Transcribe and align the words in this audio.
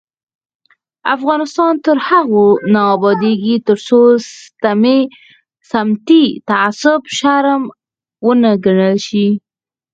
افغانستان 1.15 1.73
تر 1.85 1.97
هغو 2.07 2.45
نه 2.73 2.81
ابادیږي، 2.95 3.55
ترڅو 3.67 4.01
سمتي 5.71 6.23
تعصب 6.49 7.01
شرم 7.17 7.63
ونه 8.25 8.51
ګڼل 8.65 8.95
شي. 9.07 9.27